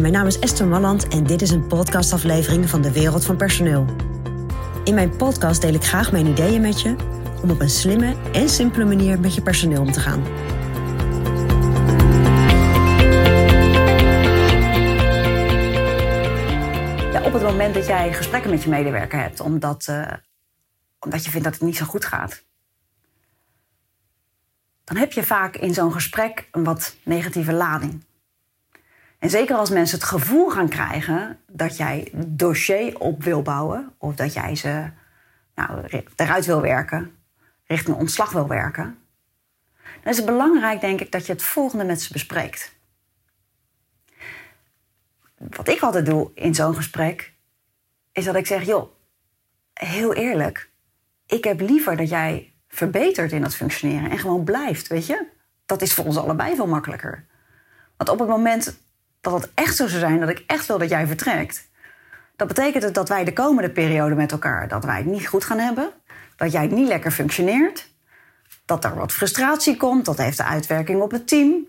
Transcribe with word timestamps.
Mijn 0.00 0.12
naam 0.12 0.26
is 0.26 0.38
Esther 0.38 0.66
Malland 0.66 1.08
en 1.08 1.24
dit 1.24 1.42
is 1.42 1.50
een 1.50 1.66
podcastaflevering 1.66 2.68
van 2.68 2.82
de 2.82 2.92
Wereld 2.92 3.24
van 3.24 3.36
Personeel. 3.36 3.86
In 4.84 4.94
mijn 4.94 5.16
podcast 5.16 5.60
deel 5.60 5.74
ik 5.74 5.84
graag 5.84 6.12
mijn 6.12 6.26
ideeën 6.26 6.60
met 6.60 6.80
je 6.80 6.96
om 7.42 7.50
op 7.50 7.60
een 7.60 7.70
slimme 7.70 8.16
en 8.32 8.48
simpele 8.48 8.84
manier 8.84 9.20
met 9.20 9.34
je 9.34 9.42
personeel 9.42 9.80
om 9.80 9.92
te 9.92 10.00
gaan. 10.00 10.22
Ja, 17.12 17.22
op 17.24 17.32
het 17.32 17.42
moment 17.42 17.74
dat 17.74 17.86
jij 17.86 18.12
gesprekken 18.12 18.50
met 18.50 18.62
je 18.62 18.68
medewerker 18.68 19.20
hebt, 19.20 19.40
omdat, 19.40 19.86
uh, 19.90 20.12
omdat 20.98 21.24
je 21.24 21.30
vindt 21.30 21.44
dat 21.44 21.54
het 21.54 21.62
niet 21.62 21.76
zo 21.76 21.84
goed 21.84 22.04
gaat, 22.04 22.44
dan 24.84 24.96
heb 24.96 25.12
je 25.12 25.22
vaak 25.22 25.56
in 25.56 25.74
zo'n 25.74 25.92
gesprek 25.92 26.48
een 26.50 26.64
wat 26.64 26.96
negatieve 27.02 27.52
lading. 27.52 28.04
En 29.22 29.30
zeker 29.30 29.56
als 29.56 29.70
mensen 29.70 29.98
het 29.98 30.08
gevoel 30.08 30.50
gaan 30.50 30.68
krijgen 30.68 31.38
dat 31.46 31.76
jij 31.76 32.10
dossier 32.14 32.98
op 32.98 33.22
wil 33.22 33.42
bouwen, 33.42 33.94
of 33.98 34.14
dat 34.14 34.32
jij 34.32 34.56
ze 34.56 34.90
nou, 35.54 36.02
eruit 36.16 36.46
wil 36.46 36.60
werken, 36.60 37.16
richting 37.66 37.96
ontslag 37.96 38.30
wil 38.30 38.48
werken, 38.48 38.98
dan 40.02 40.12
is 40.12 40.16
het 40.16 40.26
belangrijk, 40.26 40.80
denk 40.80 41.00
ik, 41.00 41.12
dat 41.12 41.26
je 41.26 41.32
het 41.32 41.42
volgende 41.42 41.84
met 41.84 42.02
ze 42.02 42.12
bespreekt. 42.12 42.74
Wat 45.36 45.68
ik 45.68 45.80
altijd 45.80 46.06
doe 46.06 46.30
in 46.34 46.54
zo'n 46.54 46.74
gesprek, 46.74 47.32
is 48.12 48.24
dat 48.24 48.34
ik 48.34 48.46
zeg: 48.46 48.66
joh, 48.66 48.92
heel 49.72 50.14
eerlijk, 50.14 50.70
ik 51.26 51.44
heb 51.44 51.60
liever 51.60 51.96
dat 51.96 52.08
jij 52.08 52.52
verbetert 52.68 53.32
in 53.32 53.42
dat 53.42 53.54
functioneren 53.54 54.10
en 54.10 54.18
gewoon 54.18 54.44
blijft, 54.44 54.86
weet 54.86 55.06
je? 55.06 55.26
Dat 55.66 55.82
is 55.82 55.94
voor 55.94 56.04
ons 56.04 56.16
allebei 56.16 56.56
veel 56.56 56.66
makkelijker. 56.66 57.26
Want 57.96 58.10
op 58.10 58.18
het 58.18 58.28
moment 58.28 58.80
dat 59.22 59.32
het 59.32 59.50
echt 59.54 59.76
zo 59.76 59.86
zou 59.86 60.00
zijn 60.00 60.20
dat 60.20 60.28
ik 60.28 60.44
echt 60.46 60.66
wil 60.66 60.78
dat 60.78 60.88
jij 60.88 61.06
vertrekt, 61.06 61.70
dat 62.36 62.48
betekent 62.48 62.82
het 62.82 62.94
dat 62.94 63.08
wij 63.08 63.24
de 63.24 63.32
komende 63.32 63.70
periode 63.70 64.14
met 64.14 64.32
elkaar 64.32 64.68
dat 64.68 64.84
wij 64.84 64.96
het 64.96 65.06
niet 65.06 65.26
goed 65.26 65.44
gaan 65.44 65.58
hebben, 65.58 65.90
dat 66.36 66.52
jij 66.52 66.66
niet 66.66 66.88
lekker 66.88 67.10
functioneert, 67.10 67.90
dat 68.64 68.84
er 68.84 68.94
wat 68.94 69.12
frustratie 69.12 69.76
komt, 69.76 70.04
dat 70.04 70.18
heeft 70.18 70.36
de 70.36 70.44
uitwerking 70.44 71.00
op 71.00 71.10
het 71.10 71.28
team, 71.28 71.66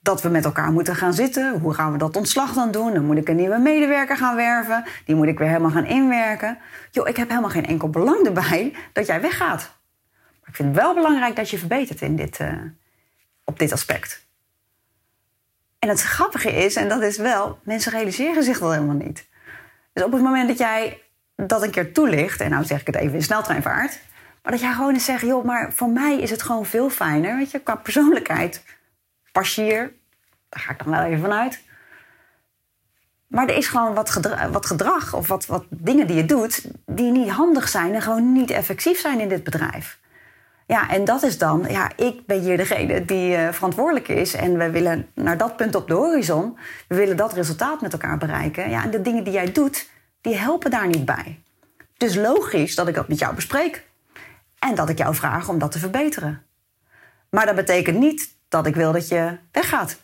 dat 0.00 0.22
we 0.22 0.28
met 0.28 0.44
elkaar 0.44 0.72
moeten 0.72 0.96
gaan 0.96 1.14
zitten. 1.14 1.60
Hoe 1.60 1.74
gaan 1.74 1.92
we 1.92 1.98
dat 1.98 2.16
ontslag 2.16 2.52
dan 2.52 2.70
doen? 2.70 2.94
Dan 2.94 3.04
moet 3.04 3.16
ik 3.16 3.28
een 3.28 3.36
nieuwe 3.36 3.58
medewerker 3.58 4.16
gaan 4.16 4.36
werven. 4.36 4.84
Die 5.04 5.14
moet 5.14 5.26
ik 5.26 5.38
weer 5.38 5.48
helemaal 5.48 5.70
gaan 5.70 5.86
inwerken. 5.86 6.58
Joh, 6.90 7.08
ik 7.08 7.16
heb 7.16 7.28
helemaal 7.28 7.50
geen 7.50 7.66
enkel 7.66 7.90
belang 7.90 8.26
erbij 8.26 8.74
dat 8.92 9.06
jij 9.06 9.20
weggaat. 9.20 9.76
Maar 10.40 10.48
ik 10.48 10.54
vind 10.54 10.68
het 10.68 10.84
wel 10.84 10.94
belangrijk 10.94 11.36
dat 11.36 11.50
je 11.50 11.58
verbetert 11.58 12.00
in 12.00 12.16
dit, 12.16 12.38
uh, 12.38 12.52
op 13.44 13.58
dit 13.58 13.72
aspect. 13.72 14.27
En 15.78 15.88
het 15.88 16.02
grappige 16.02 16.50
is, 16.52 16.76
en 16.76 16.88
dat 16.88 17.02
is 17.02 17.16
wel, 17.16 17.58
mensen 17.62 17.92
realiseren 17.92 18.42
zich 18.42 18.58
dat 18.58 18.72
helemaal 18.72 18.94
niet. 18.94 19.28
Dus 19.92 20.04
op 20.04 20.12
het 20.12 20.22
moment 20.22 20.48
dat 20.48 20.58
jij 20.58 21.02
dat 21.36 21.62
een 21.62 21.70
keer 21.70 21.92
toelicht, 21.92 22.40
en 22.40 22.50
nou 22.50 22.64
zeg 22.64 22.80
ik 22.80 22.86
het 22.86 22.96
even 22.96 23.14
in 23.14 23.22
sneltreinvaart, 23.22 24.00
maar 24.42 24.52
dat 24.52 24.60
jij 24.60 24.72
gewoon 24.72 24.94
eens 24.94 25.04
zegt, 25.04 25.22
joh, 25.22 25.44
maar 25.44 25.72
voor 25.72 25.88
mij 25.88 26.20
is 26.20 26.30
het 26.30 26.42
gewoon 26.42 26.66
veel 26.66 26.90
fijner, 26.90 27.36
weet 27.36 27.50
je, 27.50 27.58
qua 27.58 27.74
persoonlijkheid 27.74 28.64
pas 29.32 29.54
je 29.54 29.62
hier, 29.62 29.92
daar 30.48 30.60
ga 30.60 30.72
ik 30.72 30.78
dan 30.84 30.90
wel 30.90 31.02
even 31.02 31.20
vanuit. 31.20 31.62
Maar 33.26 33.48
er 33.48 33.56
is 33.56 33.68
gewoon 33.68 33.94
wat 33.94 34.20
wat 34.50 34.66
gedrag 34.66 35.14
of 35.14 35.28
wat, 35.28 35.46
wat 35.46 35.64
dingen 35.68 36.06
die 36.06 36.16
je 36.16 36.24
doet, 36.24 36.64
die 36.86 37.10
niet 37.10 37.30
handig 37.30 37.68
zijn 37.68 37.94
en 37.94 38.02
gewoon 38.02 38.32
niet 38.32 38.50
effectief 38.50 39.00
zijn 39.00 39.20
in 39.20 39.28
dit 39.28 39.44
bedrijf. 39.44 39.98
Ja, 40.68 40.90
en 40.90 41.04
dat 41.04 41.22
is 41.22 41.38
dan, 41.38 41.64
ja, 41.68 41.90
ik 41.96 42.26
ben 42.26 42.40
hier 42.40 42.56
degene 42.56 43.04
die 43.04 43.36
uh, 43.36 43.48
verantwoordelijk 43.52 44.08
is. 44.08 44.34
En 44.34 44.58
we 44.58 44.70
willen 44.70 45.06
naar 45.14 45.38
dat 45.38 45.56
punt 45.56 45.74
op 45.74 45.88
de 45.88 45.94
horizon. 45.94 46.58
We 46.88 46.94
willen 46.94 47.16
dat 47.16 47.32
resultaat 47.32 47.80
met 47.80 47.92
elkaar 47.92 48.18
bereiken. 48.18 48.70
Ja, 48.70 48.82
en 48.84 48.90
de 48.90 49.02
dingen 49.02 49.24
die 49.24 49.32
jij 49.32 49.52
doet, 49.52 49.88
die 50.20 50.36
helpen 50.36 50.70
daar 50.70 50.86
niet 50.86 51.04
bij. 51.04 51.42
Dus 51.96 52.14
logisch 52.14 52.74
dat 52.74 52.88
ik 52.88 52.94
dat 52.94 53.08
met 53.08 53.18
jou 53.18 53.34
bespreek. 53.34 53.86
En 54.58 54.74
dat 54.74 54.88
ik 54.88 54.98
jou 54.98 55.14
vraag 55.14 55.48
om 55.48 55.58
dat 55.58 55.72
te 55.72 55.78
verbeteren. 55.78 56.42
Maar 57.30 57.46
dat 57.46 57.54
betekent 57.54 57.98
niet 57.98 58.34
dat 58.48 58.66
ik 58.66 58.74
wil 58.74 58.92
dat 58.92 59.08
je 59.08 59.38
weggaat. 59.52 59.96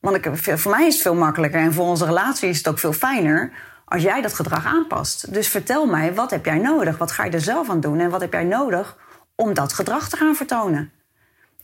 Want 0.00 0.16
ik, 0.16 0.30
voor 0.58 0.70
mij 0.70 0.86
is 0.86 0.94
het 0.94 1.02
veel 1.02 1.14
makkelijker 1.14 1.60
en 1.60 1.72
voor 1.72 1.86
onze 1.86 2.04
relatie 2.04 2.48
is 2.48 2.58
het 2.58 2.68
ook 2.68 2.78
veel 2.78 2.92
fijner 2.92 3.52
als 3.84 4.02
jij 4.02 4.20
dat 4.20 4.34
gedrag 4.34 4.66
aanpast. 4.66 5.34
Dus 5.34 5.48
vertel 5.48 5.86
mij, 5.86 6.14
wat 6.14 6.30
heb 6.30 6.44
jij 6.44 6.58
nodig? 6.58 6.98
Wat 6.98 7.12
ga 7.12 7.24
je 7.24 7.30
er 7.30 7.40
zelf 7.40 7.70
aan 7.70 7.80
doen? 7.80 8.00
En 8.00 8.10
wat 8.10 8.20
heb 8.20 8.32
jij 8.32 8.44
nodig 8.44 8.96
om 9.40 9.54
dat 9.54 9.72
gedrag 9.72 10.08
te 10.08 10.16
gaan 10.16 10.34
vertonen? 10.34 10.92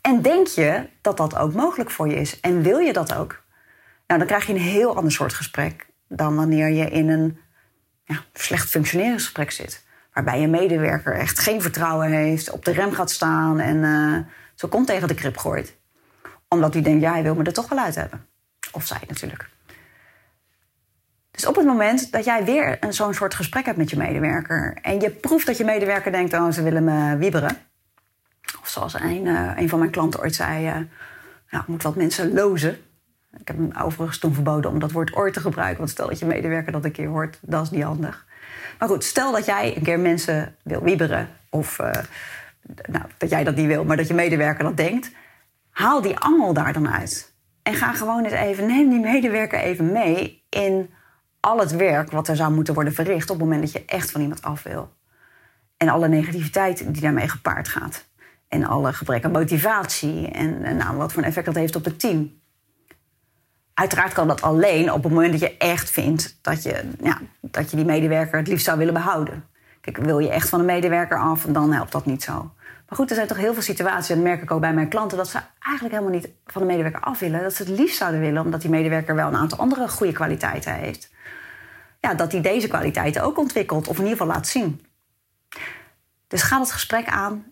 En 0.01 0.23
denk 0.23 0.47
je 0.47 0.89
dat 1.01 1.17
dat 1.17 1.37
ook 1.37 1.55
mogelijk 1.55 1.91
voor 1.91 2.09
je 2.09 2.15
is? 2.15 2.41
En 2.41 2.63
wil 2.63 2.79
je 2.79 2.93
dat 2.93 3.15
ook? 3.15 3.43
Nou, 4.07 4.19
dan 4.19 4.29
krijg 4.29 4.47
je 4.47 4.53
een 4.53 4.59
heel 4.59 4.97
ander 4.97 5.13
soort 5.13 5.35
gesprek 5.35 5.87
dan 6.09 6.37
wanneer 6.37 6.69
je 6.69 6.91
in 6.91 7.09
een 7.09 7.39
ja, 8.05 8.17
slecht 8.33 8.71
functioneringsgesprek 8.71 9.51
zit. 9.51 9.85
Waarbij 10.13 10.41
je 10.41 10.49
medewerker 10.49 11.15
echt 11.15 11.39
geen 11.39 11.63
vertrouwen 11.63 12.11
heeft, 12.11 12.51
op 12.51 12.65
de 12.65 12.73
rem 12.73 12.93
gaat 12.93 13.11
staan 13.11 13.61
en 13.61 13.77
uh, 13.77 14.19
zo 14.55 14.69
komt 14.69 14.87
tegen 14.87 15.09
de 15.09 15.15
krip 15.15 15.37
gooit. 15.37 15.77
Omdat 16.49 16.73
hij 16.73 16.83
denkt, 16.83 17.03
ja, 17.03 17.13
hij 17.13 17.23
wil 17.23 17.35
me 17.35 17.45
er 17.45 17.53
toch 17.53 17.69
wel 17.69 17.79
uit 17.79 17.95
hebben. 17.95 18.27
Of 18.73 18.87
zij 18.87 19.01
natuurlijk. 19.09 19.49
Dus 21.31 21.47
op 21.47 21.57
het 21.57 21.67
moment 21.67 22.13
dat 22.13 22.25
jij 22.25 22.45
weer 22.45 22.79
zo'n 22.89 23.15
soort 23.15 23.35
gesprek 23.35 23.65
hebt 23.65 23.79
met 23.79 23.91
je 23.91 23.97
medewerker... 23.97 24.79
en 24.83 25.01
je 25.01 25.11
proeft 25.11 25.47
dat 25.47 25.57
je 25.57 25.65
medewerker 25.65 26.13
denkt, 26.13 26.33
oh, 26.33 26.51
ze 26.51 26.63
willen 26.63 26.85
me 26.85 27.17
wieberen... 27.17 27.66
zoals 28.77 28.95
een, 28.95 29.25
uh, 29.25 29.51
een 29.57 29.69
van 29.69 29.79
mijn 29.79 29.91
klanten 29.91 30.21
ooit 30.21 30.35
zei... 30.35 30.63
Ja, 31.51 31.61
ik 31.61 31.67
moet 31.67 31.83
wat 31.83 31.97
mensen 31.97 32.35
lozen. 32.35 32.79
Ik 33.39 33.49
heb 33.49 33.57
hem 33.57 33.71
overigens 33.83 34.19
toen 34.19 34.35
verboden 34.35 34.71
om 34.71 34.79
dat 34.79 34.93
woord 34.93 35.15
ooit 35.15 35.35
te 35.35 35.41
gebruiken... 35.41 35.79
want 35.79 35.91
stel 35.91 36.09
dat 36.09 36.19
je 36.19 36.27
medewerker 36.27 36.73
dat 36.73 36.85
een 36.85 36.93
keer 36.93 37.09
hoort, 37.09 37.39
dat 37.43 37.63
is 37.63 37.71
niet 37.71 37.83
handig. 37.83 38.27
Maar 38.79 38.89
goed, 38.89 39.05
stel 39.05 39.33
dat 39.33 39.45
jij 39.45 39.77
een 39.77 39.83
keer 39.83 40.01
mensen 40.01 40.57
wil 40.63 40.83
wieberen... 40.83 41.29
of 41.51 41.79
uh, 41.79 41.91
nou, 42.87 43.05
dat 43.17 43.31
jij 43.31 43.45
dat 43.45 43.57
niet 43.57 43.67
wil, 43.67 43.85
maar 43.85 43.97
dat 43.97 44.09
je 44.09 44.15
medewerker 44.15 44.65
dat 44.65 44.77
denkt... 44.77 45.11
haal 45.71 46.03
die 46.03 46.19
angel 46.19 46.53
daar 46.53 46.73
dan 46.73 46.89
uit. 46.89 47.35
En 47.63 47.75
ga 47.75 47.93
gewoon 47.93 48.25
eens 48.25 48.33
even, 48.33 48.67
neem 48.67 48.91
die 48.91 49.01
medewerker 49.01 49.59
even 49.59 49.93
mee... 49.93 50.43
in 50.49 50.91
al 51.41 51.59
het 51.59 51.77
werk 51.77 52.11
wat 52.11 52.29
er 52.29 52.37
zou 52.37 52.53
moeten 52.53 52.75
worden 52.75 52.95
verricht 52.95 53.31
op 53.31 53.37
het 53.37 53.45
moment 53.45 53.63
dat 53.63 53.73
je 53.73 53.85
echt 53.87 54.11
van 54.11 54.21
iemand 54.21 54.43
af 54.43 54.63
wil. 54.63 54.95
En 55.77 55.89
alle 55.89 56.09
negativiteit 56.09 56.93
die 56.93 57.03
daarmee 57.03 57.29
gepaard 57.29 57.69
gaat. 57.69 58.06
En 58.49 58.65
alle 58.65 58.93
gebrek 58.93 59.25
aan 59.25 59.31
motivatie 59.31 60.29
en, 60.29 60.77
nou, 60.77 60.97
wat 60.97 61.13
voor 61.13 61.23
een 61.23 61.29
effect 61.29 61.47
dat 61.47 61.55
heeft 61.55 61.77
op 61.77 61.85
het 61.85 62.01
team. 62.01 62.41
Uiteraard 63.75 64.13
kan 64.13 64.29
dat 64.29 64.43
alleen 64.43 64.93
op 64.93 65.03
het 65.03 65.13
moment 65.13 65.33
dat 65.33 65.41
je 65.41 65.57
echt 65.57 65.91
vindt 65.91 66.39
dat 66.43 66.63
je, 66.63 66.91
ja, 67.03 67.21
dat 67.41 67.71
je 67.71 67.77
die 67.77 67.85
medewerker 67.85 68.39
het 68.39 68.49
liefst 68.49 68.65
zou 68.65 68.79
willen 68.79 68.95
behouden. 68.95 69.45
Kijk, 69.81 69.97
wil 69.97 70.19
je 70.19 70.31
echt 70.31 70.49
van 70.49 70.61
een 70.61 70.67
medewerker 70.67 71.19
af, 71.19 71.47
dan 71.49 71.73
helpt 71.73 71.93
dat 71.93 72.07
niet 72.07 72.23
zo. 72.23 72.51
Maar 72.89 72.99
goed, 72.99 73.09
er 73.11 73.17
zijn 73.17 73.29
toch 73.29 73.37
heel 73.37 73.53
veel 73.53 73.63
situaties, 73.63 74.09
en 74.09 74.15
dat 74.15 74.25
merk 74.25 74.43
ik 74.43 74.51
ook 74.51 74.61
bij 74.61 74.75
mijn 74.75 74.89
klanten, 74.89 75.17
dat 75.17 75.29
ze 75.29 75.39
eigenlijk 75.59 75.95
helemaal 75.95 76.21
niet 76.21 76.29
van 76.47 76.63
de 76.63 76.69
medewerker 76.69 77.01
af 77.01 77.19
willen. 77.19 77.43
Dat 77.43 77.55
ze 77.55 77.63
het 77.63 77.79
liefst 77.79 77.97
zouden 77.97 78.21
willen, 78.21 78.43
omdat 78.43 78.61
die 78.61 78.71
medewerker 78.71 79.15
wel 79.15 79.29
een 79.29 79.37
aantal 79.37 79.59
andere 79.59 79.89
goede 79.89 80.13
kwaliteiten 80.13 80.75
heeft 80.75 81.11
ja, 82.07 82.15
dat 82.15 82.33
hij 82.33 82.41
deze 82.41 82.69
kwaliteiten 82.69 83.23
ook 83.23 83.39
ontwikkelt, 83.39 83.89
of 83.89 83.97
in 83.99 84.03
ieder 84.03 84.19
geval 84.19 84.35
laat 84.35 84.47
zien. 84.47 84.87
Dus 86.29 86.43
ga 86.43 86.59
het 86.59 86.73
gesprek 86.73 87.07
aan. 87.07 87.45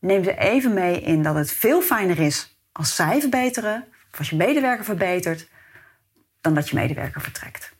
Neem 0.00 0.24
ze 0.24 0.38
even 0.38 0.74
mee 0.74 1.00
in 1.00 1.22
dat 1.22 1.34
het 1.34 1.50
veel 1.50 1.80
fijner 1.80 2.18
is 2.18 2.58
als 2.72 2.94
zij 2.94 3.20
verbeteren, 3.20 3.84
of 4.12 4.18
als 4.18 4.30
je 4.30 4.36
medewerker 4.36 4.84
verbetert, 4.84 5.48
dan 6.40 6.54
dat 6.54 6.68
je 6.68 6.76
medewerker 6.76 7.20
vertrekt. 7.20 7.76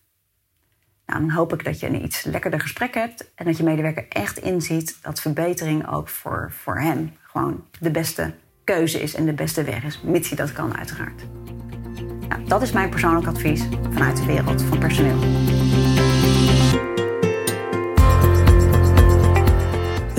Nou, 1.07 1.21
dan 1.21 1.31
hoop 1.31 1.53
ik 1.53 1.65
dat 1.65 1.81
je 1.81 1.87
een 1.87 2.05
iets 2.05 2.25
lekkerder 2.25 2.61
gesprek 2.61 2.95
hebt 2.95 3.33
en 3.35 3.45
dat 3.45 3.57
je 3.57 3.63
medewerker 3.63 4.07
echt 4.09 4.39
inziet 4.39 4.99
dat 5.03 5.21
verbetering 5.21 5.89
ook 5.89 6.09
voor, 6.09 6.53
voor 6.53 6.81
hem 6.81 7.17
gewoon 7.23 7.65
de 7.81 7.91
beste 7.91 8.35
keuze 8.65 9.01
is 9.01 9.15
en 9.15 9.27
de 9.27 9.33
beste 9.33 9.65
weg 9.65 9.85
is, 9.85 10.01
mits 10.01 10.31
dat 10.31 10.53
kan, 10.53 10.77
uiteraard. 10.77 11.23
Nou, 12.29 12.45
dat 12.45 12.63
is 12.63 12.73
mijn 12.73 12.91
persoonlijk 12.91 13.27
advies 13.27 13.63
vanuit 13.91 14.17
de 14.17 14.25
wereld 14.25 14.63
van 14.63 14.79
personeel. 14.79 15.19